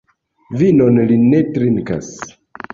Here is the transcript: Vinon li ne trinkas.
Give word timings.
Vinon 0.61 0.97
li 1.11 1.19
ne 1.27 1.43
trinkas. 1.59 2.13